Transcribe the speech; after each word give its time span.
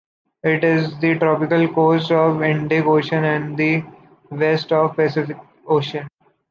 It 0.41 0.63
is 0.63 0.93
in 0.93 0.99
the 0.99 1.19
tropical 1.19 1.71
coasts 1.75 2.09
of 2.09 2.39
the 2.39 2.45
Indic 2.45 2.87
Ocean 2.87 3.23
and 3.23 3.55
the 3.55 3.83
west 4.31 4.71
of 4.71 4.95
the 4.95 5.03
Pacific 5.03 5.37
Ocean. 5.67 6.07